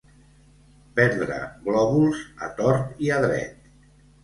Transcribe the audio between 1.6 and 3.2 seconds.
glòbuls a tort i